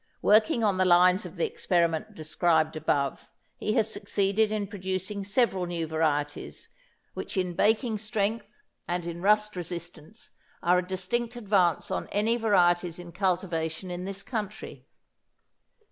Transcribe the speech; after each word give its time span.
Working 0.23 0.63
on 0.63 0.77
the 0.79 0.83
lines 0.83 1.27
of 1.27 1.35
the 1.35 1.45
experiment 1.45 2.15
described 2.15 2.75
above 2.75 3.29
he 3.57 3.73
has 3.73 3.93
succeeded 3.93 4.51
in 4.51 4.65
producing 4.65 5.23
several 5.23 5.67
new 5.67 5.85
varieties 5.85 6.69
which 7.13 7.37
in 7.37 7.53
baking 7.53 7.99
strength 7.99 8.47
and 8.87 9.05
in 9.05 9.21
rust 9.21 9.55
resistance 9.55 10.31
are 10.63 10.79
a 10.79 10.87
distinct 10.87 11.35
advance 11.35 11.91
on 11.91 12.07
any 12.07 12.35
varieties 12.35 12.97
in 12.97 13.11
cultivation 13.11 13.91
in 13.91 14.05
this 14.05 14.23
country. 14.23 14.87